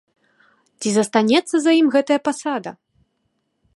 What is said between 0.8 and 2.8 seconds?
застанецца за ім гэтая пасада?